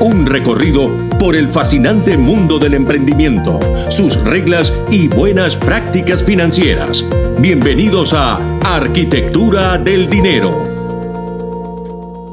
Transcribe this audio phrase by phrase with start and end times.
[0.00, 0.88] Un recorrido
[1.18, 3.60] por el fascinante mundo del emprendimiento,
[3.90, 7.04] sus reglas y buenas prácticas financieras.
[7.38, 10.52] Bienvenidos a Arquitectura del Dinero.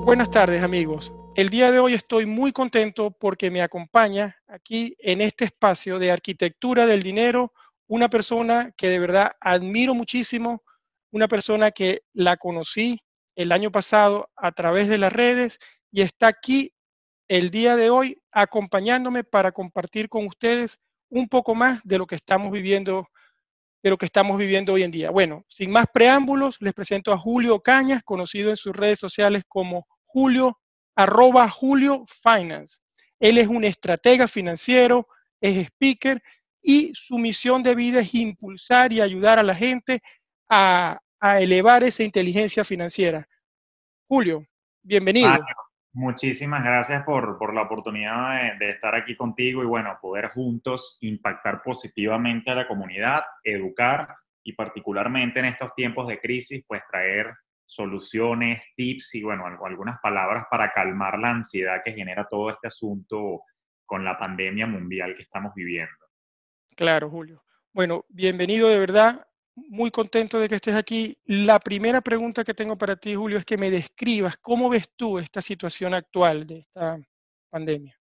[0.05, 1.11] Buenas tardes amigos.
[1.35, 6.09] El día de hoy estoy muy contento porque me acompaña aquí en este espacio de
[6.09, 7.51] Arquitectura del Dinero
[7.87, 10.63] una persona que de verdad admiro muchísimo,
[11.11, 12.97] una persona que la conocí
[13.35, 15.59] el año pasado a través de las redes
[15.91, 16.71] y está aquí
[17.27, 22.15] el día de hoy acompañándome para compartir con ustedes un poco más de lo que
[22.15, 23.07] estamos viviendo
[23.83, 25.11] de lo que estamos viviendo hoy en día.
[25.11, 29.87] Bueno, sin más preámbulos, les presento a Julio Cañas, conocido en sus redes sociales como
[30.05, 30.59] Julio,
[30.95, 32.79] arroba Julio Finance.
[33.19, 35.07] Él es un estratega financiero,
[35.39, 36.21] es speaker
[36.61, 40.01] y su misión de vida es impulsar y ayudar a la gente
[40.49, 40.99] a,
[41.39, 43.27] elevar esa inteligencia financiera.
[44.07, 44.45] Julio,
[44.83, 45.39] bienvenido.
[45.97, 52.51] Muchísimas gracias por, la oportunidad de, estar aquí contigo y bueno, poder juntos impactar positivamente
[52.51, 57.33] a la comunidad, educar y particularmente en estos tiempos de crisis, pues traer
[57.65, 63.41] soluciones, tips y bueno, algunas palabras para calmar la ansiedad que genera todo este asunto
[63.83, 65.95] con la pandemia mundial que estamos viviendo.
[66.75, 67.43] Claro, Julio.
[67.73, 69.26] Bueno, bienvenido de verdad
[69.69, 71.17] muy contento de que estés aquí.
[71.25, 75.19] La primera pregunta que tengo para ti, Julio, es que me describas cómo ves tú
[75.19, 76.99] esta situación actual de esta
[77.49, 77.97] pandemia.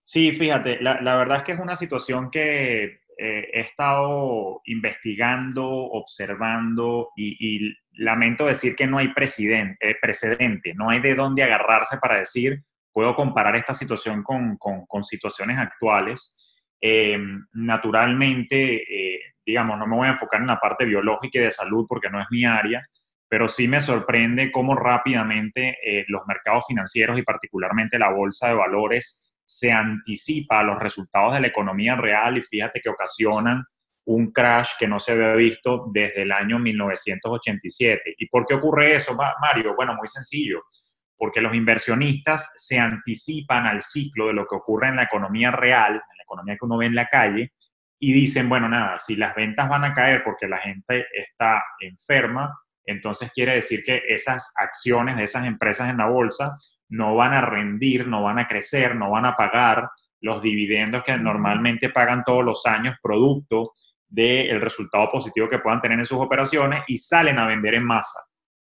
[0.00, 7.10] Sí, fíjate, la, verdad es que es una situación que eh, he estado investigando, observando
[7.16, 12.62] y, lamento decir que no hay eh, precedente, no hay de dónde agarrarse para decir,
[12.92, 16.56] puedo comparar esta situación con, situaciones actuales.
[16.80, 17.18] Eh,
[17.54, 18.84] naturalmente,
[19.46, 22.20] digamos, no me voy a enfocar en la parte biológica y de salud porque no
[22.20, 22.84] es mi área,
[23.28, 28.54] pero sí me sorprende cómo rápidamente eh, los mercados financieros y particularmente la bolsa de
[28.54, 33.64] valores se anticipa a los resultados de la economía real y fíjate que ocasionan
[34.06, 38.14] un crash que no se había visto desde el año 1987.
[38.18, 39.74] ¿Y por qué ocurre eso, Mario?
[39.74, 40.62] Bueno, muy sencillo,
[41.16, 45.94] porque los inversionistas se anticipan al ciclo de lo que ocurre en la economía real,
[45.94, 47.52] en la economía que uno ve en la calle,
[47.98, 52.52] y dicen, bueno, nada, si las ventas van a caer porque la gente está enferma,
[52.84, 56.56] entonces quiere decir que esas acciones de esas empresas en la bolsa
[56.88, 59.90] no van a rendir, no van a crecer, no van a pagar
[60.20, 63.72] los dividendos que normalmente pagan todos los años producto
[64.08, 68.20] del resultado positivo que puedan tener en sus operaciones y salen a vender en masa.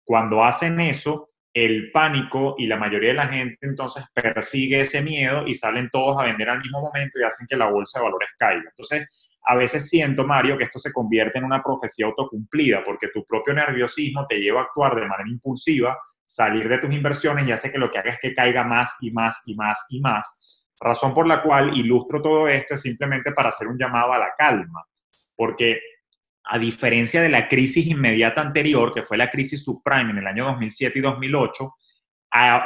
[0.04, 5.46] Cuando hacen eso, el pánico y la mayoría de la gente entonces persigue ese miedo
[5.46, 8.28] y salen todos a vender al mismo momento y hacen que la bolsa de valores
[8.38, 8.70] caiga.
[8.70, 9.08] Entonces,
[9.42, 13.54] a veces siento, Mario, que esto se convierte en una profecía autocumplida porque tu propio
[13.54, 17.78] nerviosismo te lleva a actuar de manera impulsiva, salir de tus inversiones y hace que
[17.78, 20.64] lo que haga es que caiga más y más y más y más.
[20.80, 24.32] Razón por la cual ilustro todo esto es simplemente para hacer un llamado a la
[24.36, 24.84] calma,
[25.34, 25.80] porque
[26.52, 30.46] a diferencia de la crisis inmediata anterior, que fue la crisis subprime en el año
[30.46, 31.74] 2007 y 2008,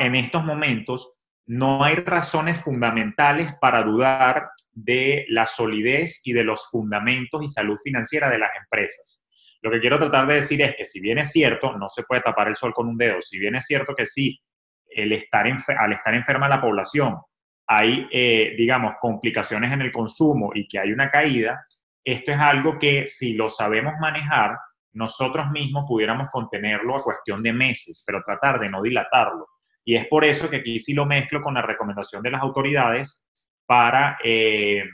[0.00, 1.12] en estos momentos
[1.47, 7.77] no hay razones fundamentales para dudar de la solidez y de los fundamentos y salud
[7.84, 9.22] financiera de las empresas.
[9.61, 12.22] Lo que quiero tratar de decir es que si bien es cierto, no se puede
[12.22, 14.41] tapar el sol con un dedo, si bien es cierto que sí,
[14.89, 17.19] el estar al estar enferma la población
[17.66, 21.66] hay, eh, digamos, complicaciones en el consumo y que hay una caída,
[22.04, 24.59] esto es algo que si lo sabemos manejar,
[24.92, 29.48] nosotros mismos pudiéramos contenerlo a cuestión de meses, pero tratar de no dilatarlo.
[29.84, 33.28] Y es por eso que aquí sí lo mezclo con la recomendación de las autoridades
[33.66, 34.84] para eh,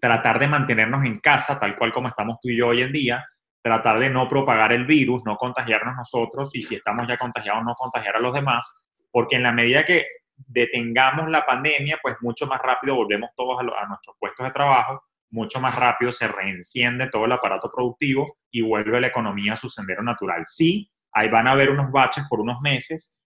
[0.00, 3.24] tratar de mantenernos en casa, tal cual como estamos tú y yo hoy en día,
[3.60, 7.74] tratar de no propagar el virus, no contagiarnos nosotros y si estamos ya contagiados, no
[7.74, 12.60] contagiar a los demás, porque en la medida que detengamos la pandemia, pues mucho más
[12.60, 17.24] rápido volvemos todos a, a nuestros puestos de trabajo, mucho más rápido se reenciende todo
[17.24, 20.42] el aparato productivo y vuelve la economía a su sendero natural.
[20.46, 23.18] Sí, ahí van a haber unos baches por unos meses,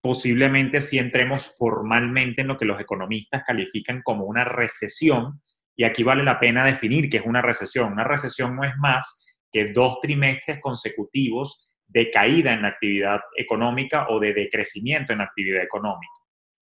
[0.00, 5.40] posiblemente si entremos formalmente en lo que los economistas califican como una recesión,
[5.76, 7.92] y aquí vale la pena definir qué es una recesión.
[7.92, 14.06] Una recesión no es más que dos trimestres consecutivos de caída en la actividad económica
[14.08, 16.12] o de decrecimiento en la actividad económica.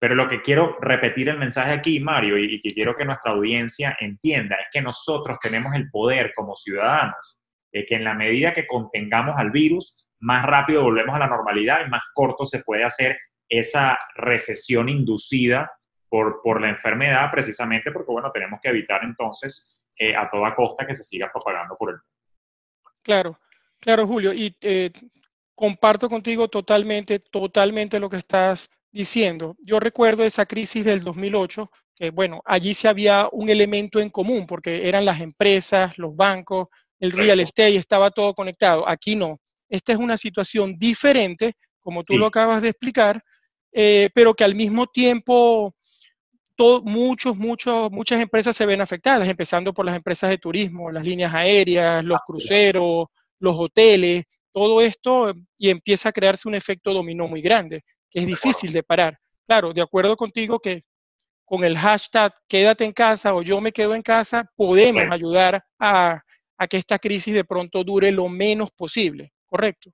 [0.01, 3.97] Pero lo que quiero repetir el mensaje aquí, Mario, y, que quiero que nuestra audiencia
[4.01, 7.39] entienda, es que nosotros tenemos el poder como ciudadanos
[7.71, 11.85] de que en la medida que contengamos al virus, más rápido volvemos a la normalidad
[11.87, 15.71] y más corto se puede hacer esa recesión inducida
[16.09, 20.87] por, por la enfermedad, precisamente porque, bueno, tenemos que evitar entonces eh, a toda costa
[20.87, 22.07] que se siga propagando por el mundo.
[23.03, 23.39] Claro,
[23.81, 24.91] claro, Julio, y eh,
[25.55, 29.57] comparto contigo totalmente, totalmente lo que estás diciendo.
[29.61, 34.47] Yo recuerdo esa crisis del 2008, que bueno, allí se había un elemento en común,
[34.47, 38.89] porque eran las empresas, los bancos, el real estate, estaba todo conectado.
[38.89, 39.41] Aquí no.
[39.69, 43.23] Esta es una situación diferente, como tú lo acabas de explicar,
[43.73, 45.75] eh, pero que al mismo tiempo
[46.83, 51.33] muchos, muchos, muchas empresas se ven afectadas, empezando por las empresas de turismo, las líneas
[51.33, 53.07] aéreas, los cruceros,
[53.39, 58.27] los hoteles, todo esto y empieza a crearse un efecto dominó muy grande, que es
[58.27, 59.19] difícil de parar.
[59.47, 60.85] Claro, de acuerdo contigo que
[61.45, 66.23] con el hashtag quédate en casa o yo me quedo en casa, podemos ayudar a,
[66.59, 69.91] a que esta crisis de pronto dure lo menos posible, ¿correcto?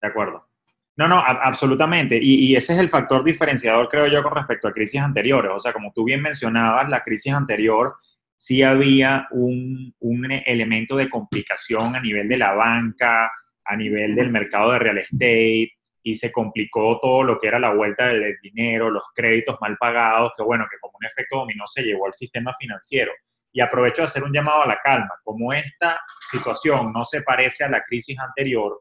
[0.00, 0.50] De acuerdo.
[0.96, 2.18] No, no, absolutamente.
[2.20, 5.50] Y, ese es el factor diferenciador, creo yo, con respecto a crisis anteriores.
[5.54, 7.94] O sea, como tú bien mencionabas, la crisis anterior
[8.36, 13.30] sí había un, un elemento de complicación a nivel de la banca,
[13.64, 17.74] a nivel del mercado de real estate, y se complicó todo lo que era la
[17.74, 21.82] vuelta del dinero, los créditos mal pagados, que bueno, que como un efecto dominó se
[21.82, 23.12] llevó al sistema financiero.
[23.52, 25.10] Y aprovecho de hacer un llamado a la calma.
[25.24, 26.00] Como esta
[26.30, 28.80] situación no se parece a la crisis anterior,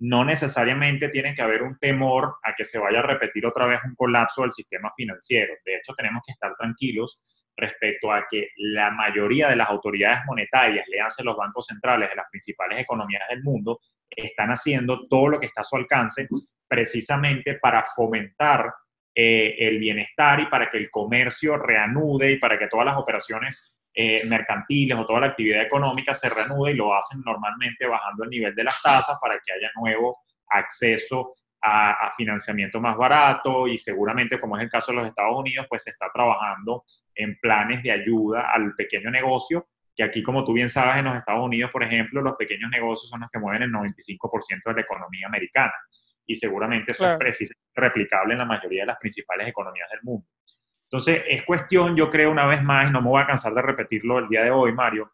[0.00, 3.80] no necesariamente tiene que haber un temor a que se vaya a repetir otra vez
[3.84, 5.54] un colapso del sistema financiero.
[5.64, 7.22] De hecho, tenemos que estar tranquilos
[7.56, 12.26] respecto a que la mayoría de las autoridades monetarias, léanse los bancos centrales de las
[12.30, 13.80] principales economías del mundo,
[14.10, 16.28] están haciendo todo lo que está a su alcance
[16.68, 18.72] precisamente para fomentar
[19.14, 23.80] eh, el bienestar y para que el comercio reanude y para que todas las operaciones
[23.92, 28.30] eh, mercantiles o toda la actividad económica se reanude y lo hacen normalmente bajando el
[28.30, 30.18] nivel de las tasas para que haya nuevo
[30.48, 35.66] acceso a, financiamiento más barato y seguramente, como es el caso de los Estados Unidos,
[35.68, 36.84] pues se está trabajando
[37.14, 39.68] en planes de ayuda al pequeño negocio,
[40.00, 43.10] que aquí, como tú bien sabes, en los Estados Unidos, por ejemplo, los pequeños negocios
[43.10, 45.74] son los que mueven el 95% de la economía americana
[46.26, 50.26] y seguramente eso es replicable en la mayoría de las principales economías del mundo.
[50.84, 53.60] Entonces, es cuestión, yo creo una vez más, y no me voy a cansar de
[53.60, 55.12] repetirlo el día de hoy, Mario,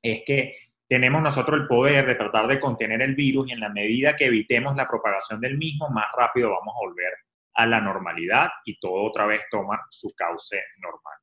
[0.00, 3.70] es que tenemos nosotros el poder de tratar de contener el virus y en la
[3.70, 7.12] medida que evitemos la propagación del mismo, más rápido vamos a volver
[7.54, 11.18] a la normalidad y todo otra vez toma su cauce normal.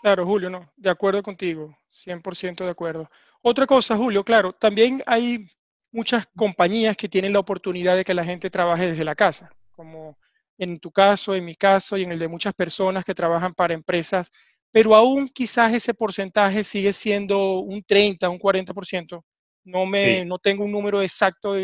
[0.00, 3.10] Claro, Julio, no, de acuerdo contigo, 100% de acuerdo.
[3.42, 5.50] Otra cosa, Julio, claro, también hay
[5.90, 10.16] muchas compañías que tienen la oportunidad de que la gente trabaje desde la casa, como
[10.56, 13.74] en tu caso, en mi caso y en el de muchas personas que trabajan para
[13.74, 14.30] empresas,
[14.70, 19.24] pero aún quizás ese porcentaje sigue siendo un 30, un 40%.
[19.64, 21.54] No, me, no tengo un número exacto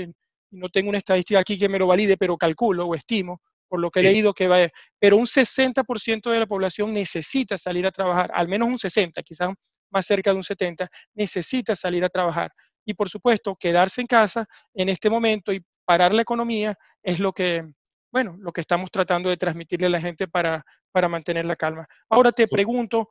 [0.50, 3.90] no tengo una estadística aquí que me lo valide, pero calculo o estimo por lo
[3.90, 4.58] que he leído que va,
[4.98, 9.50] pero un 60% de la población necesita salir a trabajar, al menos un 60, quizás
[9.90, 12.52] más cerca de un 70, necesita salir a trabajar.
[12.84, 17.32] Y por supuesto, quedarse en casa en este momento y parar la economía es lo
[17.32, 17.64] que,
[18.12, 21.86] bueno, lo que estamos tratando de transmitirle a la gente para, para mantener la calma.
[22.08, 23.08] Ahora te pregunto,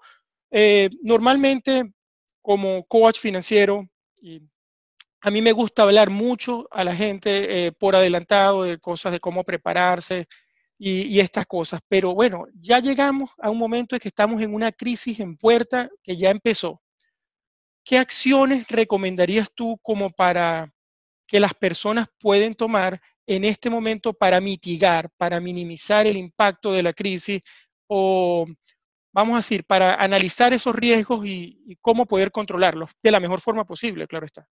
[0.51, 1.94] eh, normalmente
[2.41, 3.88] como coach financiero,
[4.21, 4.41] y
[5.25, 9.21] a mí me gusta hablar mucho a la gente eh, por adelantado de cosas de
[9.21, 10.27] cómo prepararse
[10.77, 14.74] y, estas cosas, pero bueno, ya llegamos a un momento en que estamos en una
[14.74, 16.81] crisis en puerta que ya empezó.
[17.86, 20.69] ¿Qué acciones recomendarías tú como para
[21.25, 26.83] que las personas pueden tomar en este momento para mitigar, para minimizar el impacto de
[26.83, 27.41] la crisis
[27.88, 28.45] o,
[29.13, 33.63] vamos a decir, para analizar esos riesgos y, cómo poder controlarlos de la mejor forma
[33.63, 34.45] posible, claro está.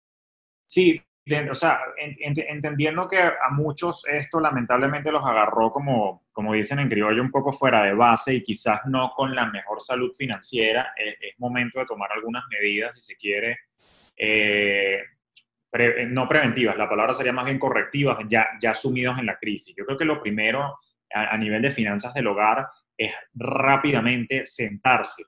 [0.70, 1.02] Sí,
[1.50, 7.20] o sea, entendiendo que a muchos esto lamentablemente los agarró como, como dicen en criollo,
[7.22, 11.80] un poco fuera de base y quizás no con la mejor salud financiera, es, momento
[11.80, 13.58] de tomar algunas medidas, si se quiere,
[14.16, 15.02] eh,
[15.72, 19.74] eh, no preventivas, la palabra sería más bien correctivas, ya, ya sumidos en la crisis.
[19.76, 20.78] Yo creo que lo primero
[21.12, 25.24] a, nivel de finanzas del hogar es rápidamente sentarse,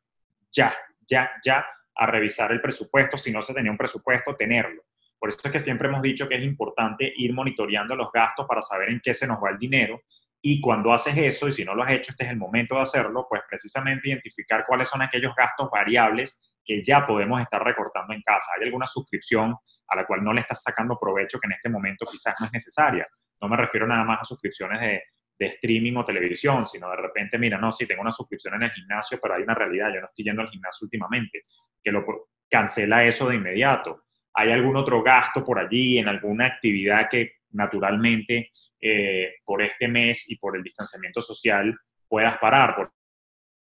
[0.53, 0.73] ya,
[1.05, 3.19] ya, ya, a revisar el presupuesto.
[3.19, 4.85] Si no se tenía un presupuesto, tenerlo.
[5.23, 8.61] Por eso es que siempre hemos dicho que es importante ir monitoreando los gastos para
[8.61, 10.03] saber en qué se nos va el dinero.
[10.43, 12.81] Y cuando haces eso, y si no lo has hecho, este es el momento de
[12.81, 18.21] hacerlo, pues precisamente identificar cuáles son aquellos gastos variables que ya podemos estar recortando en
[18.21, 18.51] casa.
[18.59, 19.55] ¿Hay alguna suscripción
[19.87, 22.53] a la cual no le estás sacando provecho que en este momento quizás no es
[22.53, 23.07] necesaria?
[23.41, 25.05] No me refiero nada más a suscripciones de,
[25.39, 28.73] de streaming o televisión, sino de repente, mira, no, sí, tengo una suscripción en el
[28.73, 31.43] gimnasio, pero hay una realidad, yo no estoy yendo al gimnasio últimamente,
[31.81, 32.05] que lo
[32.51, 34.03] cancela eso de inmediato.
[34.35, 40.31] ¿Hay algún otro gasto por allí, en alguna actividad que naturalmente eh, por este mes
[40.31, 42.75] y por el distanciamiento social puedas parar?
[42.77, 42.91] Por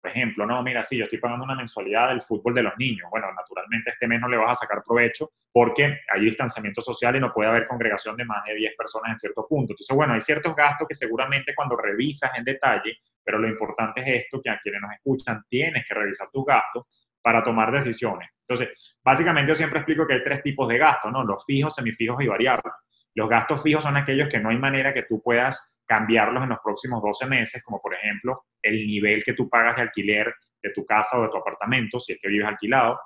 [0.09, 3.07] ejemplo, no, mira, sí, yo estoy pagando una mensualidad del fútbol de los niños.
[3.11, 7.19] Bueno, naturalmente este mes no le vas a sacar provecho porque hay distanciamiento social y
[7.19, 9.73] no puede haber congregación de más de 10 personas en cierto punto.
[9.73, 14.23] Entonces, bueno, hay ciertos gastos que seguramente cuando revisas en detalle, pero lo importante es
[14.23, 18.29] esto, que a quienes nos escuchan tienes que revisar tus gastos para tomar decisiones.
[18.47, 21.23] Entonces, básicamente yo siempre explico que hay tres tipos de gastos, ¿no?
[21.23, 22.73] Los fijos, semifijos y variables.
[23.13, 26.59] Los gastos fijos son aquellos que no hay manera que tú puedas cambiarlos en los
[26.63, 30.85] próximos 12 meses, como por ejemplo el nivel que tú pagas de alquiler de tu
[30.85, 32.99] casa o de tu apartamento, si es que vives alquilado.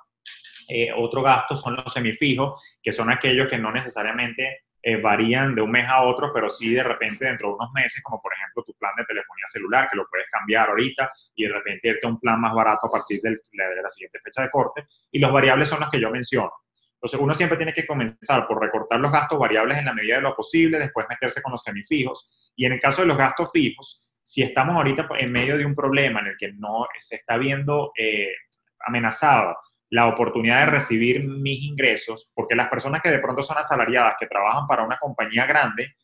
[0.68, 5.62] Eh, otro gasto son los semifijos, que son aquellos que no necesariamente eh, varían de
[5.62, 8.62] un mes a otro, pero sí de repente dentro de unos meses, como por ejemplo
[8.62, 12.10] tu plan de telefonía celular, que lo puedes cambiar ahorita y de repente irte a
[12.10, 14.86] un plan más barato a partir de la siguiente fecha de corte.
[15.10, 16.52] Y los variables son los que yo menciono.
[16.94, 20.22] Entonces, uno siempre tiene que comenzar por recortar los gastos variables en la medida de
[20.22, 22.52] lo posible, después meterse con los semifijos.
[22.54, 25.74] Y en el caso de los gastos fijos, si estamos ahorita en medio de un
[25.74, 28.30] problema en el que no se está viendo eh,
[28.86, 29.56] amenazada
[29.90, 34.26] la oportunidad de recibir mis ingresos, porque las personas que de pronto son asalariadas, que
[34.26, 35.94] trabajan para una compañía grande,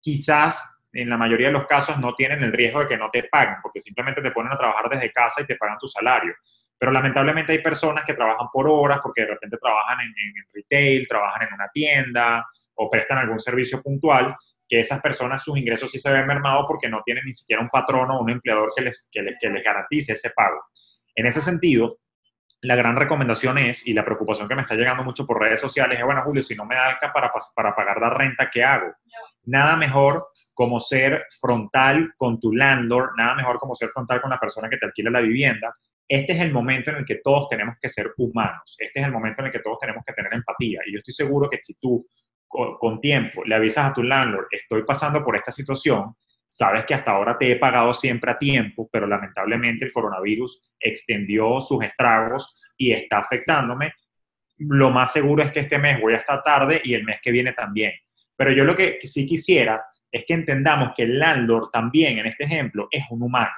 [0.00, 3.24] quizás en la mayoría de los casos no tienen el riesgo de que no te
[3.24, 6.34] paguen, porque simplemente te ponen a trabajar desde casa y te pagan tu salario.
[6.78, 10.12] Pero lamentablemente hay personas que trabajan por horas porque de repente trabajan en,
[10.52, 12.44] retail, trabajan en una tienda
[12.74, 14.36] o prestan algún servicio puntual,
[14.68, 17.68] que esas personas sus ingresos sí se ven mermados porque no tienen ni siquiera un
[17.68, 20.60] patrón o un empleador que les, que les, que les garantice ese pago.
[21.14, 21.98] En ese sentido,
[22.62, 25.98] la gran recomendación es, y la preocupación que me está llegando mucho por redes sociales
[25.98, 28.94] es, bueno, Julio, si no me da para, para pagar la renta, ¿qué hago?
[29.44, 34.38] Nada mejor como ser frontal con tu landlord, nada mejor como ser frontal con la
[34.38, 35.74] persona que te alquila la vivienda
[36.12, 39.12] este es el momento en el que todos tenemos que ser humanos, este es el
[39.12, 40.80] momento en el que todos tenemos que tener empatía.
[40.84, 42.06] Y yo estoy seguro que si tú
[42.46, 46.14] con, tiempo le avisas a tu landlord, estoy pasando por esta situación,
[46.52, 51.62] sabes que hasta ahora te he pagado siempre a tiempo, pero lamentablemente el coronavirus extendió
[51.62, 53.94] sus estragos y está afectándome,
[54.58, 57.30] lo más seguro es que este mes voy a estar tarde y el mes que
[57.30, 57.92] viene también.
[58.36, 62.44] Pero yo lo que sí quisiera es que entendamos que el landlord también, en este
[62.44, 63.54] ejemplo, es un humano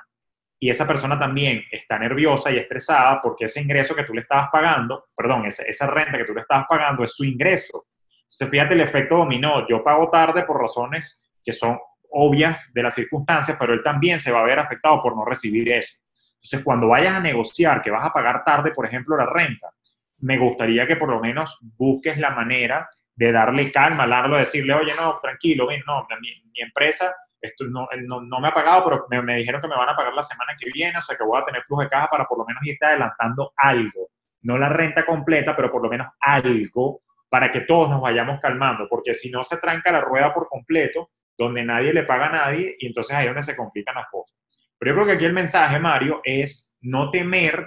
[0.60, 4.50] y esa persona también está nerviosa y estresada porque ese ingreso que tú le estabas
[4.52, 7.86] pagando, perdón, esa, renta que tú le estabas pagando es su ingreso.
[8.22, 9.66] Entonces, fíjate el efecto dominó.
[9.68, 11.76] Yo pago tarde por razones que son
[12.14, 15.70] obvias de las circunstancias, pero él también se va a ver afectado por no recibir
[15.70, 15.96] eso.
[16.34, 19.70] Entonces, cuando vayas a negociar que vas a pagar tarde, por ejemplo, la renta,
[20.18, 24.92] me gustaría que por lo menos busques la manera de darle calma, darlo, decirle, oye,
[24.96, 27.86] no, tranquilo, ven, no, mi empresa esto no,
[28.22, 30.70] no, me ha pagado, pero me, dijeron que me van a pagar la semana que
[30.72, 32.86] viene, o sea que voy a tener flujo de caja para por lo menos irte
[32.86, 34.08] adelantando algo.
[34.42, 38.86] No la renta completa, pero por lo menos algo para que todos nos vayamos calmando,
[38.88, 42.76] porque si no se tranca la rueda por completo, donde nadie le paga a nadie,
[42.78, 44.36] y entonces ahí es donde se complican las cosas.
[44.78, 47.66] Pero yo creo que aquí el mensaje, Mario, es no temer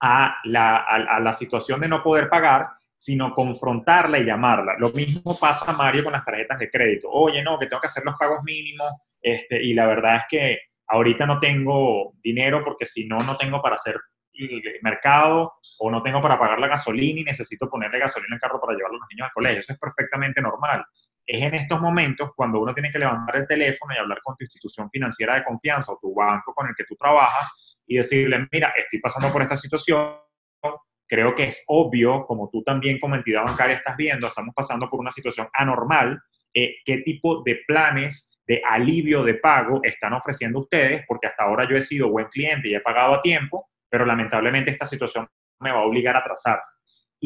[0.00, 4.76] a la, a la situación de no poder pagar, sino confrontarla y llamarla.
[4.78, 7.08] Lo mismo pasa, Mario, con las tarjetas de crédito.
[7.10, 8.90] Oye, no, que tengo que hacer los pagos mínimos,
[9.20, 13.60] este, y la verdad es que ahorita no tengo dinero porque si no, no tengo
[13.62, 13.98] para hacer
[14.82, 18.76] mercado o no tengo para pagar la gasolina y necesito ponerle gasolina al carro para
[18.76, 19.60] llevar a los niños al colegio.
[19.60, 20.84] Eso es perfectamente normal.
[21.26, 24.44] Es en estos momentos cuando uno tiene que levantar el teléfono y hablar con tu
[24.44, 28.72] institución financiera de confianza o tu banco con el que tú trabajas y decirle, mira,
[28.76, 30.16] estoy pasando por esta situación,
[31.06, 35.00] creo que es obvio, como tú también como entidad bancaria estás viendo, estamos pasando por
[35.00, 36.20] una situación anormal,
[36.52, 41.66] eh, qué tipo de planes de alivio de pago están ofreciendo ustedes, porque hasta ahora
[41.68, 45.28] yo he sido buen cliente y he pagado a tiempo, pero lamentablemente esta situación
[45.60, 46.60] me va a obligar a atrasar.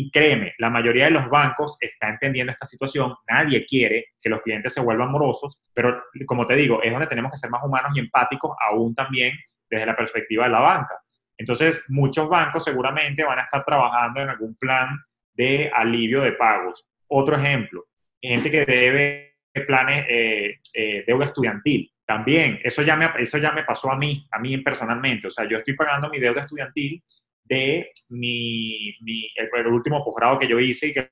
[0.00, 4.42] Y créeme, la mayoría de los bancos está entendiendo esta situación, nadie quiere que los
[4.42, 7.90] clientes se vuelvan morosos, pero como te digo, es donde tenemos que ser más humanos
[7.96, 9.32] y empáticos, aún también
[9.68, 11.00] desde la perspectiva de la banca.
[11.36, 14.88] Entonces, muchos bancos seguramente van a estar trabajando en algún plan
[15.32, 16.88] de alivio de pagos.
[17.08, 17.86] Otro ejemplo,
[18.22, 19.34] gente que debe
[19.66, 21.90] planes eh, eh, deuda estudiantil.
[22.06, 25.26] También, eso ya, me, eso ya me pasó a mí, a mí personalmente.
[25.26, 27.02] O sea, yo estoy pagando mi deuda estudiantil
[27.48, 28.96] de mi,
[29.36, 31.10] el, último posgrado que yo hice y que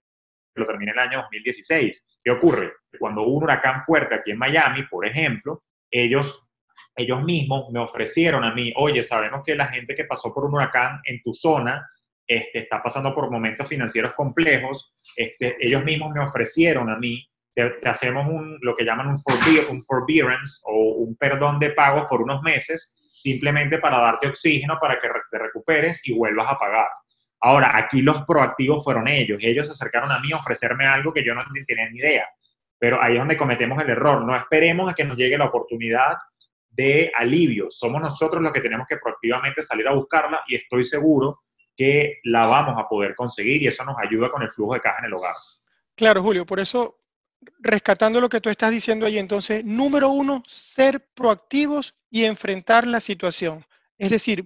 [0.55, 2.21] lo terminé en el año 2016.
[2.23, 2.73] ¿Qué ocurre?
[2.99, 6.43] Cuando hubo un huracán fuerte aquí en Miami, por ejemplo, ellos
[6.99, 10.55] ellos mismos me ofrecieron a mí, oye, sabemos que la gente que pasó por un
[10.55, 11.87] huracán en tu zona
[12.27, 17.89] este, está pasando por momentos financieros complejos, este, ellos mismos me ofrecieron a mí te,
[17.89, 19.17] hacemos un, lo que llaman un,
[19.71, 24.99] un forbearance o un perdón de pagos por unos meses, simplemente para darte oxígeno para
[24.99, 26.89] que te recuperes y vuelvas a pagar.
[27.41, 29.39] Ahora, aquí los proactivos fueron ellos.
[29.41, 32.27] Ellos se acercaron a mí a ofrecerme algo que yo no tenía ni idea.
[32.79, 34.23] Pero ahí es donde cometemos el error.
[34.25, 36.17] No esperemos a que nos llegue la oportunidad
[36.69, 37.69] de alivio.
[37.71, 41.41] Somos nosotros los que tenemos que proactivamente salir a buscarla y estoy seguro
[41.75, 44.99] que la vamos a poder conseguir y eso nos ayuda con el flujo de caja
[44.99, 45.35] en el hogar.
[45.95, 46.99] Claro, Julio, por eso,
[47.59, 53.01] rescatando lo que tú estás diciendo ahí, entonces, número uno, ser proactivos y enfrentar la
[53.01, 53.65] situación.
[53.99, 54.45] Es decir,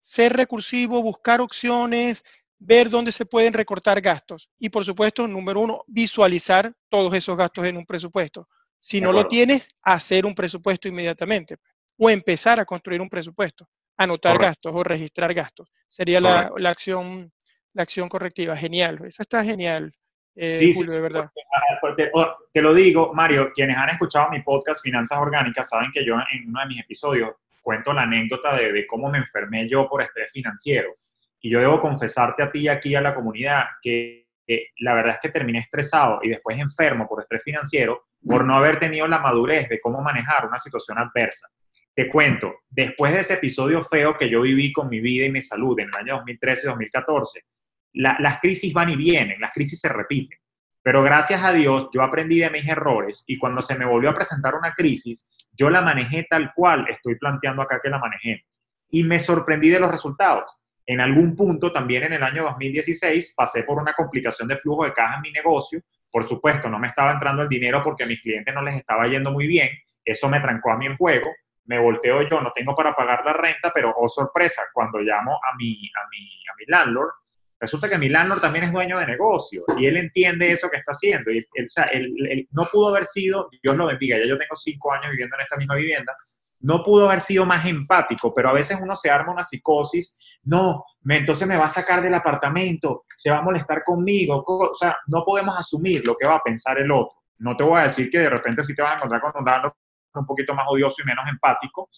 [0.00, 2.24] ser recursivo, buscar opciones,
[2.58, 4.48] ver dónde se pueden recortar gastos.
[4.58, 8.48] Y por supuesto, número uno, visualizar todos esos gastos en un presupuesto.
[8.78, 11.56] Si no lo tienes, hacer un presupuesto inmediatamente
[11.98, 15.70] o empezar a construir un presupuesto, anotar gastos o registrar gastos.
[15.86, 17.30] Sería la, acción,
[17.74, 18.56] la acción correctiva.
[18.56, 19.92] Genial, esa está genial.
[20.36, 21.30] Eh, Julio, de verdad.
[21.52, 21.78] Ah,
[22.12, 26.14] oh, te, lo digo, Mario, quienes han escuchado mi podcast Finanzas Orgánicas saben que yo
[26.14, 27.30] en uno de mis episodios
[27.62, 30.94] cuento la anécdota de, de cómo me enfermé yo por estrés financiero.
[31.40, 34.26] Y yo debo confesarte a ti y aquí a la comunidad que
[34.78, 38.78] la verdad es que terminé estresado y después enfermo por estrés financiero por no haber
[38.78, 41.48] tenido la madurez de cómo manejar una situación adversa.
[41.94, 45.42] Te cuento, después de ese episodio feo que yo viví con mi vida y mi
[45.42, 47.42] salud en el año 2013-2014,
[47.92, 50.38] las crisis van y vienen, las crisis se repiten.
[50.82, 54.14] Pero gracias a Dios yo aprendí de mis errores y cuando se me volvió a
[54.14, 58.46] presentar una crisis, yo la manejé tal cual estoy planteando acá que la manejé.
[58.90, 60.56] Y me sorprendí de los resultados.
[60.86, 64.92] En algún punto, también en el año 2016, pasé por una complicación de flujo de
[64.92, 65.80] caja en mi negocio.
[66.10, 69.06] Por supuesto, no me estaba entrando el dinero porque a mis clientes no les estaba
[69.06, 69.68] yendo muy bien.
[70.04, 71.30] Eso me trancó a mí en juego.
[71.66, 75.54] Me volteo yo, no tengo para pagar la renta, pero oh sorpresa, cuando llamo a
[75.56, 77.10] mi, a mi, a mi landlord,
[77.60, 80.92] resulta que mi landlord también es dueño de negocio y él entiende eso que está
[80.92, 81.30] haciendo.
[81.30, 85.36] Y él, no pudo haber sido, Dios lo bendiga, ya yo tengo cinco años viviendo
[85.36, 86.16] en esta misma vivienda,
[86.60, 90.84] no pudo haber sido más empático, pero a veces uno se arma una psicosis, no,
[91.08, 95.24] entonces me va a sacar del apartamento, se va a molestar conmigo, o sea, no
[95.24, 97.16] podemos asumir lo que va a pensar el otro.
[97.38, 99.72] No te voy a decir que de repente sí te vas a encontrar con un
[100.12, 101.88] un poquito más odioso y menos empático,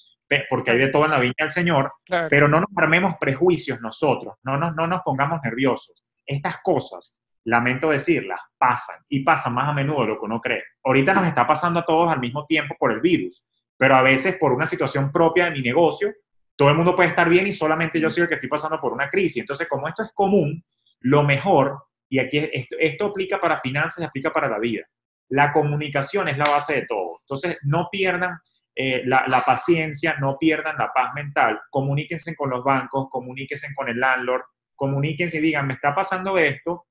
[0.48, 1.92] porque hay de todo en la viña del Señor,
[2.28, 6.04] pero no nos armemos prejuicios nosotros, no nos, no nos pongamos nerviosos.
[6.26, 10.62] Estas cosas, lamento decirlas, pasan y pasan más a menudo de lo que uno cree.
[10.84, 14.36] Ahorita nos está pasando a todos al mismo tiempo por el virus, pero a veces
[14.38, 16.12] por una situación propia de mi negocio,
[16.56, 18.92] todo el mundo puede estar bien y solamente yo soy el que estoy pasando por
[18.92, 19.38] una crisis.
[19.38, 20.64] Entonces, como esto es común,
[21.00, 24.84] lo mejor, y aquí esto, aplica para finanzas y aplica para la vida,
[25.28, 27.16] la comunicación es la base de todo.
[27.22, 28.38] Entonces, no pierdan
[28.74, 34.00] eh, la, paciencia, no pierdan la paz mental, comuníquense con los bancos, comuníquense con el
[34.00, 34.42] landlord,
[34.74, 36.86] comuníquense y digan, me está pasando esto,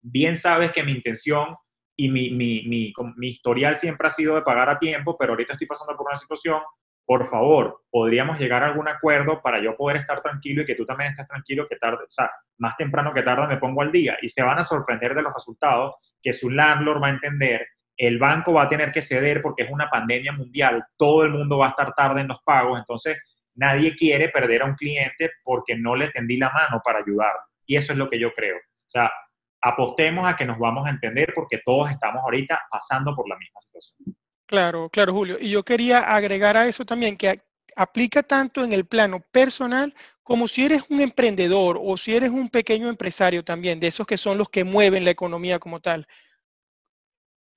[0.00, 1.56] bien sabes que mi intención
[1.96, 5.52] y mi, mi, mi, mi, historial siempre ha sido de pagar a tiempo, pero ahorita
[5.52, 6.60] estoy pasando por una situación,
[7.04, 10.84] por favor, podríamos llegar a algún acuerdo para yo poder estar tranquilo y que tú
[10.84, 14.16] también estés tranquilo, que tarde, o sea, más temprano que tarde me pongo al día
[14.20, 17.66] y se van a sorprender de los resultados que su landlord va a entender,
[18.00, 21.58] el banco va a tener que ceder porque es una pandemia mundial, todo el mundo
[21.58, 23.18] va a estar tarde en los pagos, entonces
[23.54, 27.32] nadie quiere perder a un cliente porque no le tendí la mano para ayudar.
[27.66, 28.56] Y eso es lo que yo creo.
[28.56, 29.12] O sea,
[29.60, 33.60] apostemos a que nos vamos a entender porque todos estamos ahorita pasando por la misma
[33.60, 34.16] situación.
[34.46, 35.36] Claro, claro, Julio.
[35.38, 37.42] Y yo quería agregar a eso también que
[37.76, 42.48] aplica tanto en el plano personal como si eres un emprendedor o si eres un
[42.48, 46.06] pequeño empresario también, de esos que son los que mueven la economía como tal.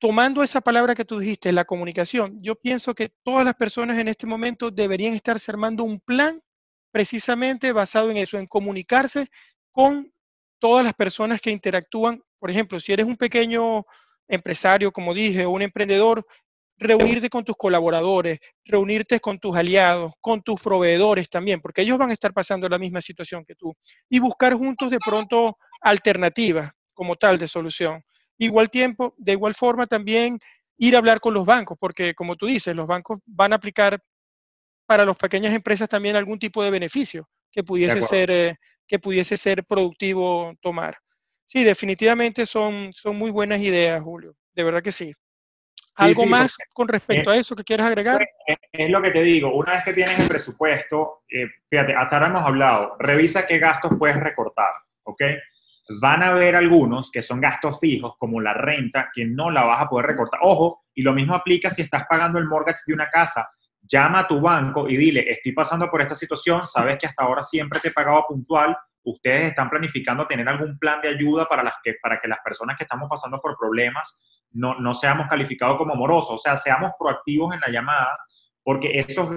[0.03, 4.09] Tomando esa palabra que tú dijiste, la comunicación, yo pienso que todas las personas en
[4.09, 6.41] este momento deberían estarse armando un plan
[6.91, 9.29] precisamente basado en eso, en comunicarse
[9.71, 10.11] con
[10.59, 13.85] todas las personas que interactúan, por ejemplo, si eres un pequeño
[14.27, 16.27] empresario, como dije, o un emprendedor,
[16.77, 22.09] reunirte con tus colaboradores, reunirte con tus aliados, con tus proveedores también, porque ellos van
[22.09, 23.73] a estar pasando la misma situación que tú,
[24.09, 28.03] y buscar juntos de pronto alternativas como tal de solución.
[28.43, 30.39] Igual tiempo, de igual forma también
[30.77, 33.99] ir a hablar con los bancos, porque como tú dices, los bancos van a aplicar
[34.85, 38.55] para las pequeñas empresas también algún tipo de beneficio que pudiese ser eh,
[38.87, 40.97] que pudiese ser productivo tomar.
[41.47, 44.35] Sí, definitivamente son, son muy buenas ideas, Julio.
[44.53, 45.13] De verdad que sí.
[45.97, 48.25] ¿Algo más con respecto a eso que quieras agregar?
[48.71, 52.27] Es, lo que te digo, una vez que tienes el presupuesto, eh, fíjate, hasta ahora
[52.27, 55.21] hemos hablado, revisa qué gastos puedes recortar, ¿ok?
[56.01, 59.81] Van a haber algunos que son gastos fijos, como la renta, que no la vas
[59.81, 60.39] a poder recortar.
[60.43, 63.49] Ojo, y lo mismo aplica si estás pagando el mortgage de una casa.
[63.81, 67.43] Llama a tu banco y dile, estoy pasando por esta situación, sabes que hasta ahora
[67.43, 71.75] siempre te he pagado puntual, ustedes están planificando tener algún plan de ayuda para, las
[71.83, 75.95] que, para que las personas que estamos pasando por problemas no, no seamos calificados como
[75.95, 78.17] morosos, o sea, seamos proactivos en la llamada,
[78.63, 79.29] porque esos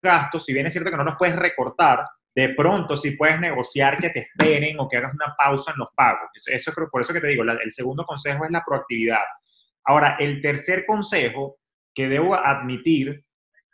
[0.00, 3.98] gastos, si bien es cierto que no los puedes recortar, de pronto si puedes negociar
[3.98, 6.30] que te esperen o que hagas una pausa en los pagos.
[6.34, 9.24] Eso, es por eso que te digo, el segundo consejo es la proactividad.
[9.84, 11.58] Ahora, el tercer consejo
[11.94, 13.24] que debo admitir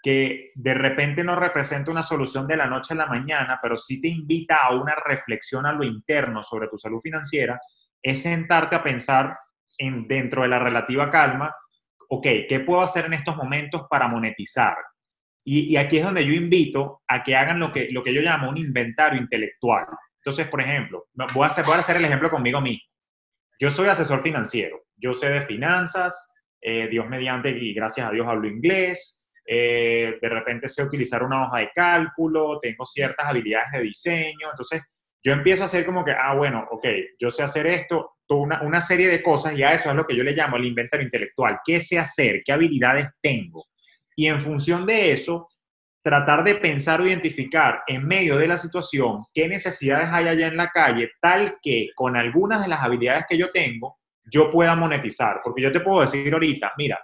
[0.03, 4.01] que de repente no representa una solución de la noche a la mañana, pero sí
[4.01, 7.59] te invita a una reflexión a lo interno sobre tu salud financiera,
[8.03, 9.39] es sentarte a pensar
[9.79, 11.55] en, dentro de la relativa calma,
[12.09, 14.77] ok, ¿qué puedo hacer en estos momentos para monetizar?
[15.47, 18.49] Y, aquí es donde yo invito a que hagan lo que, lo que yo llamo
[18.49, 19.85] un inventario intelectual.
[20.17, 22.89] Entonces, por ejemplo, voy a, hacer, voy a hacer el ejemplo conmigo mismo.
[23.61, 28.27] Yo soy asesor financiero, yo sé de finanzas, eh, Dios mediante y gracias a Dios
[28.27, 33.83] hablo inglés, eh, de repente sé utilizar una hoja de cálculo, tengo ciertas habilidades de
[33.83, 34.83] diseño, entonces
[35.23, 36.87] yo empiezo a hacer como que, ah, bueno, ok,
[37.21, 40.17] yo sé hacer esto, una, una serie de cosas y a eso es lo que
[40.17, 43.67] yo le llamo el inventario intelectual, qué sé hacer, qué habilidades tengo.
[44.17, 45.49] Y en función de eso,
[46.03, 50.57] tratar de pensar o identificar en medio de la situación qué necesidades hay allá en
[50.57, 55.41] la calle, tal que con algunas de las habilidades que yo tengo, yo pueda monetizar.
[55.43, 56.99] Porque yo te puedo decir ahorita, mira,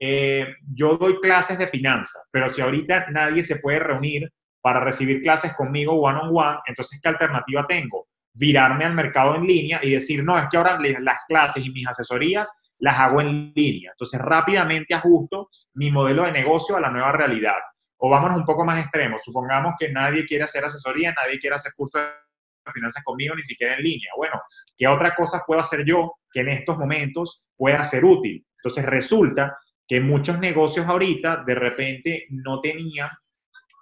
[0.00, 5.20] eh, yo doy clases de finanzas, pero si ahorita nadie se puede reunir para recibir
[5.22, 8.08] clases conmigo one on one, entonces ¿qué alternativa tengo?
[8.34, 11.86] Virarme al mercado en línea y decir, no, es que ahora las clases y mis
[11.86, 13.92] asesorías las hago en línea.
[13.92, 17.56] Entonces rápidamente ajusto mi modelo de negocio a la nueva realidad.
[17.98, 19.22] O vámonos un poco más extremos.
[19.24, 23.74] Supongamos que nadie quiere hacer asesoría, nadie quiere hacer curso de finanzas conmigo, ni siquiera
[23.74, 24.10] en línea.
[24.16, 24.40] Bueno,
[24.76, 28.44] ¿qué otra cosa puedo hacer yo que en estos momentos pueda ser útil?
[28.58, 33.08] Entonces resulta que muchos negocios ahorita de repente no tenían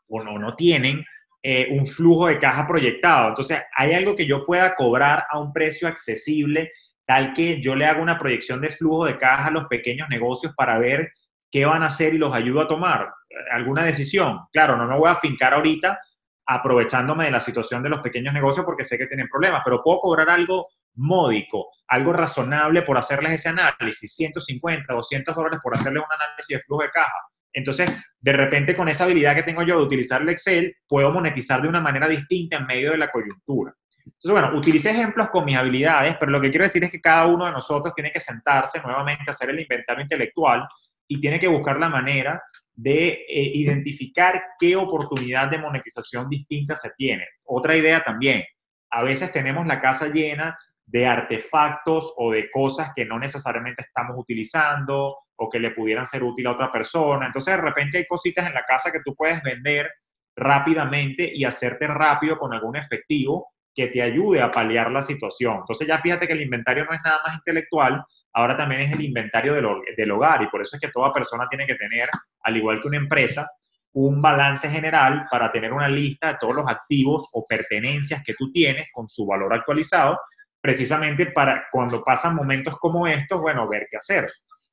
[0.09, 1.05] o no, no tienen
[1.47, 3.29] eh, un flujo de caja proyectado.
[3.29, 6.73] Entonces, hay algo que yo pueda cobrar a un precio accesible,
[7.07, 10.55] tal que yo le hago una proyección de flujo de caja a los pequeños negocios
[10.57, 11.13] para ver
[11.51, 13.13] qué van a hacer y los ayudo a tomar
[13.53, 14.41] alguna decisión.
[14.53, 15.99] Claro, no me voy a fincar ahorita
[16.47, 19.99] aprovechándome de la situación de los pequeños negocios porque sé que tienen problemas, pero puedo
[19.99, 26.13] cobrar algo módico, algo razonable por hacerles ese análisis, 150, 200 dólares por hacerles un
[26.13, 27.29] análisis de flujo de caja.
[27.53, 27.91] Entonces,
[28.21, 31.69] de repente con esa habilidad que tengo yo de utilizar el Excel, puedo monetizar de
[31.69, 33.73] una manera distinta en medio de la coyuntura.
[34.07, 37.27] Entonces, bueno, utilicé ejemplos con mis habilidades, pero lo que quiero decir es que cada
[37.27, 40.67] uno de nosotros tiene que sentarse nuevamente a hacer el inventario intelectual
[41.09, 42.43] y tiene que buscar la manera
[42.75, 47.27] de eh, identificar qué oportunidad de monetización distinta se tiene.
[47.45, 48.45] Otra idea también,
[48.91, 54.17] a veces tenemos la casa llena de artefactos o de cosas que no necesariamente estamos
[54.19, 57.27] utilizando o que le pudieran ser útil a otra persona.
[57.27, 59.91] Entonces, de repente hay cositas en la casa que tú puedes vender
[60.37, 65.59] rápidamente y hacerte rápido con algún efectivo que te ayude a paliar la situación.
[65.59, 69.03] Entonces, ya fíjate que el inventario no es nada más intelectual, ahora también es el
[69.03, 72.09] inventario del, hogar y por eso es que toda persona tiene que tener,
[72.43, 73.49] al igual que una empresa,
[73.93, 78.51] un balance general para tener una lista de todos los activos o pertenencias que tú
[78.51, 80.19] tienes con su valor actualizado
[80.65, 84.27] precisamente para cuando pasan momentos como estos, bueno, ver qué hacer.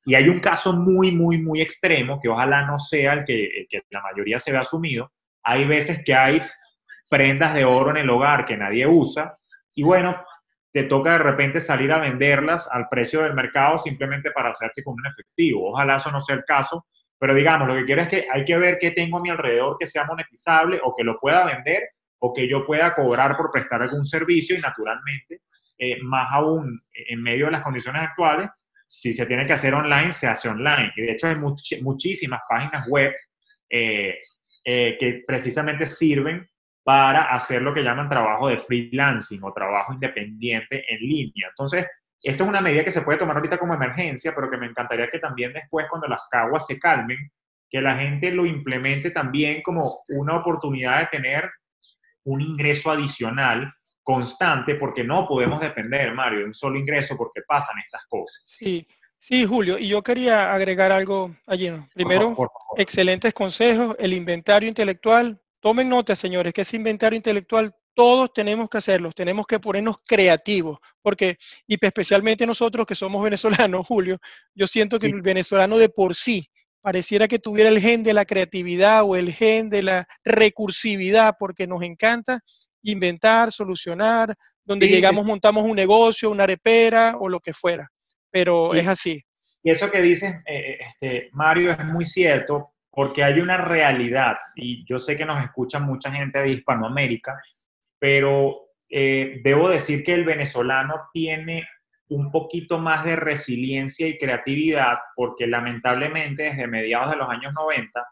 [0.05, 4.01] Y hay un caso muy, muy, muy extremo, que ojalá no sea el que, la
[4.01, 5.11] mayoría se ve asumido.
[5.43, 6.41] Hay veces que hay
[7.09, 9.37] prendas de oro en el hogar que nadie usa
[9.73, 10.15] y bueno,
[10.71, 14.93] te toca de repente salir a venderlas al precio del mercado simplemente para hacerte con
[14.93, 15.71] un efectivo.
[15.71, 16.85] Ojalá eso no sea el caso,
[17.19, 19.75] pero digamos, lo que quiero es que hay que ver qué tengo a mi alrededor
[19.79, 23.81] que sea monetizable o que lo pueda vender o que yo pueda cobrar por prestar
[23.81, 25.41] algún servicio y naturalmente
[25.77, 28.49] eh, más aún en medio de las condiciones actuales,
[28.85, 30.91] si se tiene que hacer online, se hace online.
[30.95, 31.35] Y de hecho hay
[31.81, 33.13] muchísimas páginas web
[33.69, 34.19] eh,
[34.63, 36.47] eh, que precisamente sirven
[36.83, 41.49] para hacer lo que llaman trabajo de freelancing o trabajo independiente en línea.
[41.49, 41.85] Entonces,
[42.23, 45.09] esto es una medida que se puede tomar ahorita como emergencia, pero que me encantaría
[45.09, 47.17] que también después, cuando las caguas se calmen,
[47.69, 51.49] que la gente lo implemente también como una oportunidad de tener
[52.25, 57.77] un ingreso adicional constante porque no podemos depender, Mario, de un solo ingreso porque pasan
[57.79, 58.41] estas cosas.
[58.45, 58.85] Sí,
[59.17, 61.71] sí, Julio, y yo quería agregar algo allí.
[61.93, 62.35] Primero,
[62.77, 65.39] excelentes consejos, el inventario intelectual.
[65.61, 70.79] Tomen nota, señores, que ese inventario intelectual todos tenemos que hacerlo, tenemos que ponernos creativos,
[71.01, 73.23] porque, y especialmente nosotros que somos
[73.69, 74.17] venezolanos, Julio,
[74.55, 76.49] yo siento que el venezolano de por sí
[76.81, 81.67] pareciera que tuviera el gen de la creatividad o el gen de la recursividad, porque
[81.67, 82.39] nos encanta
[82.81, 84.33] inventar, solucionar,
[84.65, 87.87] donde llegamos, montamos un negocio, una arepera o lo que fuera.
[88.31, 89.21] Pero es así.
[89.61, 94.85] Y eso que dices, eh, este, Mario, es muy cierto, porque hay una realidad, y
[94.85, 97.41] yo sé que nos escucha mucha gente de Hispanoamérica,
[97.97, 101.67] pero eh, debo decir que el venezolano tiene
[102.09, 108.05] un poquito más de resiliencia y creatividad, porque lamentablemente desde mediados de los años 90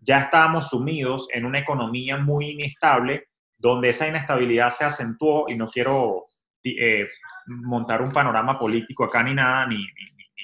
[0.00, 5.68] ya estábamos sumidos en una economía muy inestable, donde esa inestabilidad se acentuó, y no
[5.68, 6.26] quiero
[6.64, 7.06] eh,
[7.46, 9.86] montar un panorama político acá ni nada, ni,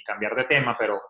[0.05, 1.00] cambiar de tema, pero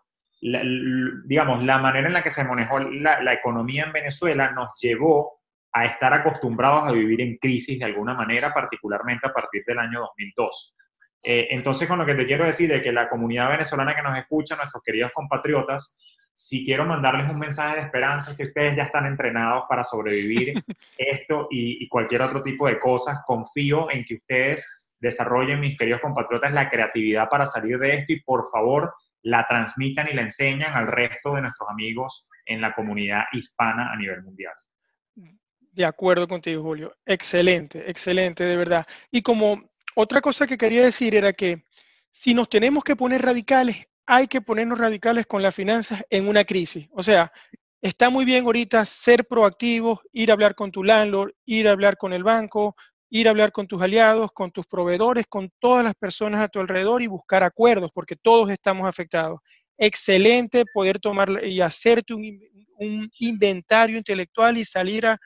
[0.41, 5.39] digamos, la manera en la que se manejó la, economía en Venezuela nos llevó
[5.71, 9.99] a estar acostumbrados a vivir en crisis de alguna manera, particularmente a partir del año
[10.01, 10.75] 2002.
[11.23, 14.17] Eh, entonces, con lo que te quiero decir es que la comunidad venezolana que nos
[14.17, 15.97] escucha, nuestros queridos compatriotas,
[16.33, 20.53] si quiero mandarles un mensaje de esperanza es que ustedes ya están entrenados para sobrevivir
[20.97, 23.19] esto y, y, cualquier otro tipo de cosas.
[23.25, 28.21] Confío en que ustedes desarrollen, mis queridos compatriotas, la creatividad para salir de esto y
[28.21, 33.23] por favor la transmitan y la enseñan al resto de nuestros amigos en la comunidad
[33.33, 34.53] hispana a nivel mundial.
[35.71, 36.95] De acuerdo contigo, Julio.
[37.05, 38.85] Excelente, excelente, de verdad.
[39.09, 41.63] Y como otra cosa que quería decir era que
[42.09, 46.43] si nos tenemos que poner radicales, hay que ponernos radicales con las finanzas en una
[46.43, 46.89] crisis.
[46.91, 47.31] O sea,
[47.81, 51.95] está muy bien ahorita ser proactivo, ir a hablar con tu landlord, ir a hablar
[51.97, 52.75] con el banco,
[53.11, 56.59] ir a hablar con tus aliados, con tus proveedores, con todas las personas a tu
[56.59, 59.39] alrededor y buscar acuerdos, porque todos estamos afectados.
[59.77, 62.39] Excelente poder tomar y hacerte un,
[62.77, 65.19] un inventario intelectual y salir a,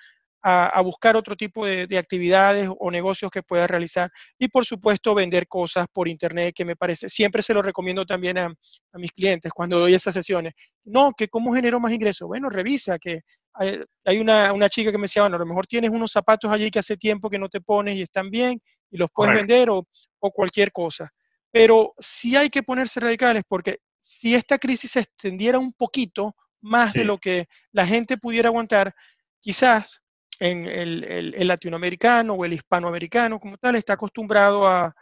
[0.48, 4.12] a, buscar otro tipo de, actividades o negocios que puedas realizar.
[4.38, 8.38] Y por supuesto, vender cosas por internet, que me parece, siempre se lo recomiendo también
[8.38, 8.54] a,
[8.94, 10.54] mis clientes cuando doy esas sesiones.
[10.84, 12.28] No, que cómo genero más ingresos.
[12.28, 13.22] Bueno, revisa que
[13.54, 16.80] hay, una, chica que me decía, bueno, a lo mejor tienes unos zapatos allí que
[16.80, 19.88] hace tiempo que no te pones y están bien y los puedes vender o,
[20.20, 21.10] o cualquier cosa.
[21.50, 26.94] Pero sí hay que ponerse radicales porque si esta crisis se extendiera un poquito más
[26.94, 28.94] de lo que la gente pudiera aguantar,
[29.40, 30.02] quizás
[30.40, 34.94] en el, latinoamericano o el hispanoamericano como tal está acostumbrado a,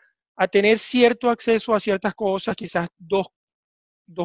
[0.52, 3.28] tener cierto acceso a ciertas cosas, quizás dos,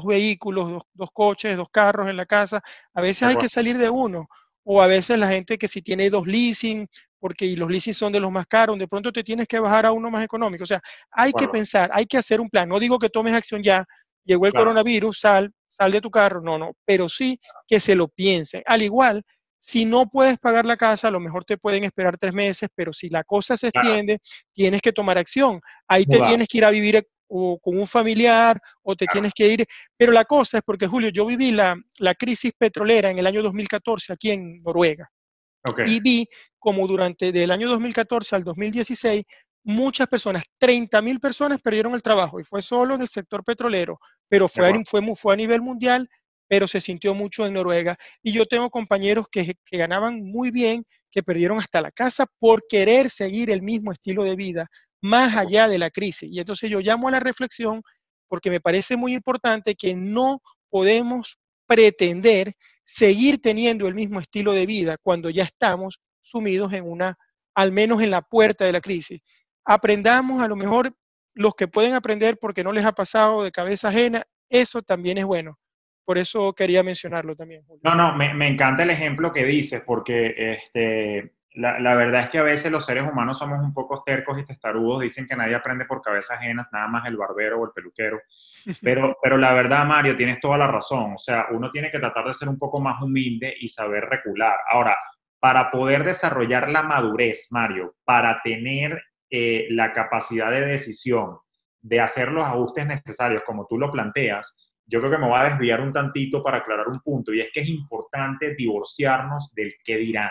[0.06, 2.62] vehículos, dos, coches, dos carros en la casa.
[2.94, 4.28] A veces hay que salir de uno.
[4.64, 8.20] O a veces la gente que si tiene dos leasing, porque los leasing son de
[8.20, 10.64] los más caros, de pronto te tienes que bajar a uno más económico.
[10.64, 12.68] O sea, hay que pensar, hay que hacer un plan.
[12.68, 13.84] No digo que tomes acción ya,
[14.24, 18.08] llegó el coronavirus, sal, sal de tu carro, no, no, pero sí que se lo
[18.08, 18.62] piensen.
[18.66, 19.24] Al igual
[19.60, 22.92] si no puedes pagar la casa, a lo mejor te pueden esperar tres meses, pero
[22.92, 24.20] si la cosa se extiende,
[24.52, 25.60] tienes que tomar acción.
[25.86, 29.48] Ahí te tienes que ir a vivir o con un familiar o te tienes que
[29.48, 29.66] ir.
[29.96, 31.76] Pero la cosa es porque, Julio, yo viví la,
[32.18, 35.10] crisis petrolera en el año 2014 aquí en Noruega.
[35.84, 36.26] Y vi
[36.58, 39.24] como durante del año 2014 al 2016
[39.64, 44.00] muchas personas, 30 mil personas perdieron el trabajo y fue solo en el sector petrolero,
[44.26, 46.08] pero fue, fue, fue a nivel mundial
[46.48, 47.96] pero se sintió mucho en Noruega.
[48.22, 53.10] Y yo tengo compañeros que, ganaban muy bien, que perdieron hasta la casa por querer
[53.10, 54.68] seguir el mismo estilo de vida,
[55.00, 56.30] más allá de la crisis.
[56.32, 57.82] Y entonces yo llamo a la reflexión
[58.26, 64.66] porque me parece muy importante que no podemos pretender seguir teniendo el mismo estilo de
[64.66, 67.16] vida cuando ya estamos sumidos en una,
[67.54, 69.20] al menos en la puerta de la crisis.
[69.64, 70.94] Aprendamos a lo mejor
[71.34, 75.24] los que pueden aprender porque no les ha pasado de cabeza ajena, eso también es
[75.24, 75.58] bueno
[76.08, 77.66] por eso quería mencionarlo también.
[77.82, 82.28] No, no, me, me, encanta el ejemplo que dices, porque este, la, la, verdad es
[82.30, 85.54] que a veces los seres humanos somos un poco tercos y testarudos, dicen que nadie
[85.54, 88.22] aprende por cabezas ajenas, nada más el barbero o el peluquero,
[88.82, 92.24] pero, pero la verdad, Mario, tienes toda la razón, o sea, uno tiene que tratar
[92.24, 94.56] de ser un poco más humilde y saber recular.
[94.70, 94.96] Ahora,
[95.38, 101.36] para poder desarrollar la madurez, Mario, para tener eh, la capacidad de decisión,
[101.82, 105.50] de hacer los ajustes necesarios como tú lo planteas, yo creo que me voy a
[105.50, 109.98] desviar un tantito para aclarar un punto, y es que es importante divorciarnos del qué
[109.98, 110.30] dirán.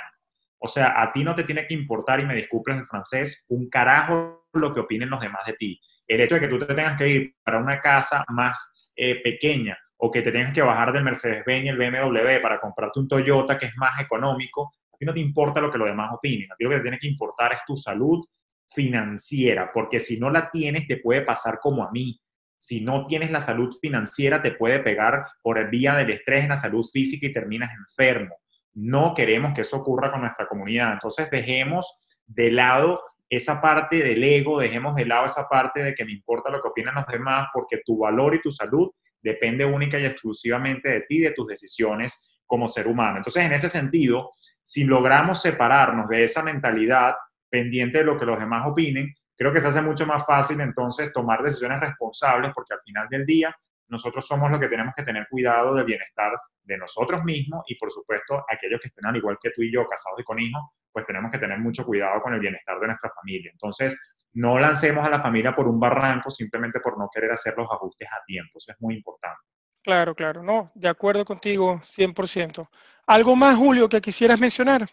[0.59, 3.69] O sea, a ti no te tiene que importar, y me disculpes el francés, un
[3.69, 5.79] carajo lo que opinen los demás de ti.
[6.07, 8.57] El hecho de que tú te tengas que ir para una casa más
[8.95, 12.99] eh, pequeña o que te tengas que bajar del Mercedes-Benz y el BMW para comprarte
[12.99, 16.11] un Toyota que es más económico, a ti no te importa lo que los demás
[16.13, 16.51] opinen.
[16.51, 18.25] A ti lo que te tiene que importar es tu salud
[18.67, 22.19] financiera, porque si no la tienes te puede pasar como a mí
[22.57, 26.49] si no tienes la salud financiera, te puede pegar por el vía del estrés en
[26.49, 28.35] la salud física y terminas enfermo.
[28.73, 30.93] No queremos que eso ocurra con nuestra comunidad.
[30.93, 36.05] Entonces, dejemos de lado esa parte del ego, dejemos de lado esa parte de que
[36.05, 38.89] me importa lo que opinan los demás, porque tu valor y tu salud
[39.21, 43.17] depende única y exclusivamente de ti, de tus decisiones como ser humano.
[43.17, 44.31] Entonces, en ese sentido,
[44.63, 47.15] si logramos separarnos de esa mentalidad
[47.49, 51.13] pendiente de lo que los demás opinen, creo que se hace mucho más fácil entonces
[51.13, 53.55] tomar decisiones responsables porque al final del día
[53.89, 57.89] nosotros somos los que tenemos que tener cuidado del bienestar de nosotros mismos y por
[57.91, 61.05] supuesto aquellos que estén al igual que tú y yo, casados y con hijos, pues
[61.05, 63.51] tenemos que tener mucho cuidado con el bienestar de nuestra familia.
[63.51, 63.95] Entonces,
[64.33, 68.09] no lancemos a la familia por un barranco simplemente por no querer hacer los ajustes
[68.11, 68.57] a tiempo.
[68.57, 69.39] Eso es muy importante.
[69.81, 72.67] Claro, claro, no, de acuerdo contigo 100%.
[73.05, 74.89] ¿Algo más, Julio, que quisieras mencionar?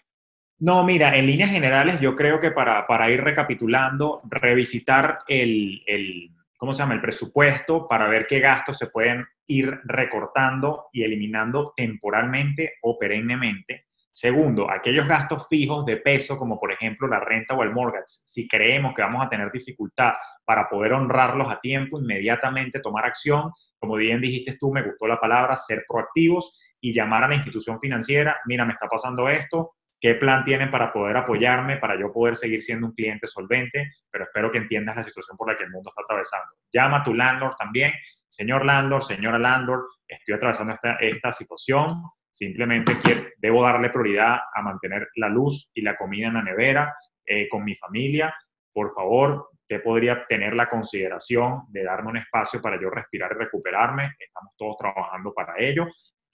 [0.59, 6.31] No, mira, en líneas generales yo creo que para, para ir recapitulando, revisitar el, el,
[6.57, 6.95] ¿cómo se llama?
[6.95, 13.87] El presupuesto para ver qué gastos se pueden ir recortando y eliminando temporalmente o perennemente.
[14.13, 18.47] Segundo, aquellos gastos fijos de peso, como por ejemplo la renta o el mortgage, si
[18.47, 20.13] creemos que vamos a tener dificultad
[20.45, 23.51] para poder honrarlos a tiempo, inmediatamente tomar acción.
[23.77, 27.81] Como bien dijiste tú, me gustó la palabra, ser proactivos y llamar a la institución
[27.81, 32.37] financiera, mira, me está pasando esto, qué plan tienen para poder apoyarme, para yo poder
[32.37, 35.71] seguir siendo un cliente solvente, pero espero que entiendas la situación por la que el
[35.71, 36.53] mundo está atravesando.
[36.73, 37.93] Llama a tu landlord también,
[38.29, 44.63] señor landlord, señora landlord, estoy atravesando esta, esta situación, simplemente quiero, debo darle prioridad a
[44.63, 48.35] mantener la luz y la comida en la nevera eh, con mi familia.
[48.73, 53.39] Por favor, te podría tener la consideración de darme un espacio para yo respirar y
[53.39, 54.15] recuperarme.
[54.19, 55.87] Estamos todos trabajando para ello.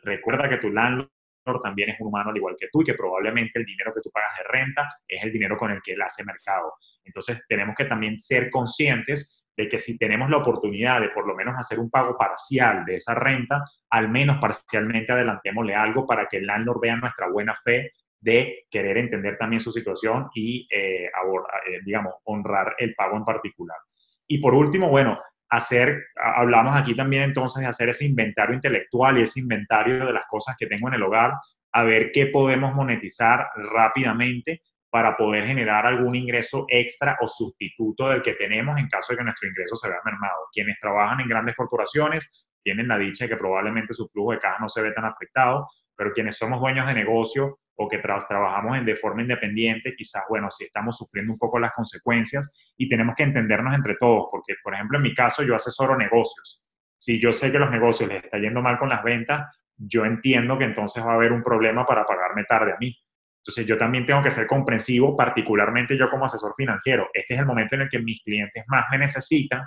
[0.03, 1.11] Recuerda que tu landlord
[1.59, 4.11] también es un humano al igual que tú y que probablemente el dinero que tú
[4.11, 6.75] pagas de renta es el dinero con el que él hace mercado.
[7.03, 11.35] Entonces tenemos que también ser conscientes de que si tenemos la oportunidad de por lo
[11.35, 16.39] menos hacer un pago parcial de esa renta, al menos parcialmente adelantémosle algo para que
[16.39, 21.81] el landlord vea nuestra buena fe de querer entender también su situación y, eh, eh,
[21.85, 23.79] digamos, honrar el pago en particular.
[24.27, 25.19] Y por último, bueno,
[25.51, 30.27] hacer, hablamos aquí también entonces de hacer ese inventario intelectual y ese inventario de las
[30.27, 31.33] cosas que tengo en el hogar,
[31.73, 38.23] a ver qué podemos monetizar rápidamente para poder generar algún ingreso extra o sustituto del
[38.23, 40.49] que tenemos en caso de que nuestro ingreso se vea mermado.
[40.53, 42.29] Quienes trabajan en grandes corporaciones
[42.63, 45.69] tienen la dicha de que probablemente su flujo de caja no se ve tan afectado,
[45.97, 50.51] pero quienes somos dueños de negocio o que trabajamos en, de forma independiente, quizás, bueno,
[50.51, 54.75] si estamos sufriendo un poco las consecuencias y tenemos que entendernos entre todos, porque, por
[54.75, 56.63] ejemplo, en mi caso, yo asesoro negocios.
[56.99, 60.59] Si yo sé que los negocios les está yendo mal con las ventas, yo entiendo
[60.59, 62.95] que entonces va a haber un problema para pagarme tarde a mí.
[63.39, 67.09] Entonces, yo también tengo que ser comprensivo, particularmente yo como asesor financiero.
[67.15, 69.63] Este es el momento en el que mis clientes más me necesitan.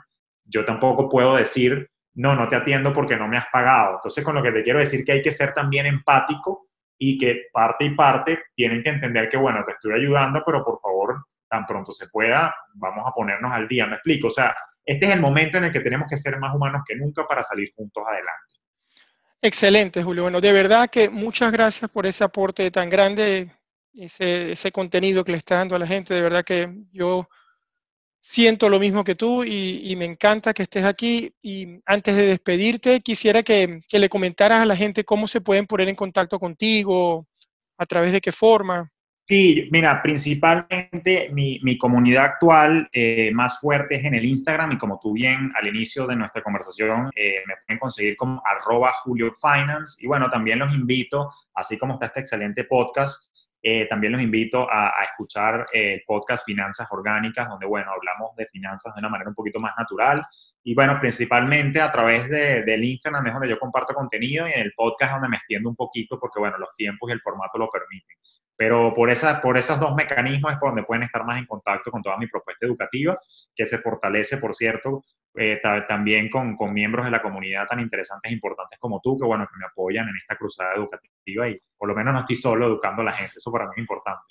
[0.46, 3.96] Yo tampoco puedo decir, no, no te atiendo porque no me has pagado.
[3.96, 6.68] Entonces, con lo que te quiero decir que hay que ser también empático
[7.06, 10.80] y que parte y parte tienen que entender que, bueno, te estoy ayudando, pero por
[10.80, 13.86] favor, tan pronto se pueda, vamos a ponernos al día.
[13.86, 16.56] Me explico, o sea, este es el momento en el que tenemos que ser más
[16.56, 18.54] humanos que nunca para salir juntos adelante.
[19.42, 20.24] Excelente, Julio.
[20.24, 23.52] Bueno, de verdad que muchas gracias por ese aporte tan grande,
[23.96, 26.14] ese, ese contenido que le está dando a la gente.
[26.14, 27.28] De verdad que yo
[28.24, 31.34] siento lo mismo que tú y, me encanta que estés aquí.
[31.42, 35.90] Y antes de despedirte, quisiera que, le comentaras a la gente cómo se pueden poner
[35.90, 37.28] en contacto contigo,
[37.78, 38.90] a través de qué forma.
[39.28, 45.00] Sí, mira, principalmente mi, comunidad actual eh, más fuerte es en el Instagram y como
[45.02, 50.04] tú bien al inicio de nuestra conversación eh, me pueden conseguir como arroba Julio Finance
[50.04, 53.32] y bueno, también los invito, así como está este excelente podcast,
[53.66, 58.94] eh, también los invito a, escuchar el podcast Finanzas Orgánicas, donde, bueno, hablamos de finanzas
[58.94, 60.22] de una manera un poquito más natural.
[60.66, 64.60] Y bueno, principalmente a través de, del Instagram es donde yo comparto contenido y en
[64.60, 67.70] el podcast donde me extiendo un poquito porque, bueno, los tiempos y el formato lo
[67.70, 68.18] permiten.
[68.58, 72.02] Pero por, esa, por esos dos mecanismos es donde pueden estar más en contacto con
[72.02, 73.16] toda mi propuesta educativa,
[73.56, 75.04] que se fortalece, por cierto,
[75.36, 79.26] eh, también con, con, miembros de la comunidad tan interesantes e importantes como tú, que
[79.26, 82.68] bueno, que me apoyan en esta cruzada educativa y por lo menos no estoy solo
[82.68, 84.22] educando a la gente, eso para mí es importante.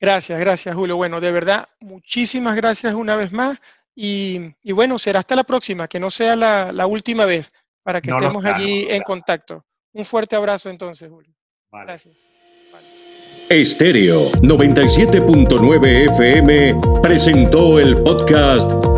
[0.00, 0.96] Gracias, gracias Julio.
[0.96, 3.60] Bueno, de verdad, muchísimas gracias una vez más
[3.94, 7.50] y, y bueno, será hasta la próxima, que no sea la, la última vez,
[7.82, 9.64] para que estemos allí en contacto.
[9.92, 11.34] Un fuerte abrazo entonces, Julio.
[11.72, 12.16] Gracias.
[13.48, 18.97] Estéreo 97.9 FM presentó el podcast